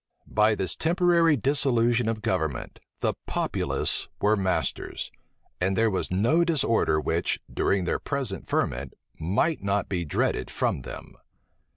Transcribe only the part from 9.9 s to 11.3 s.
dreaded from them.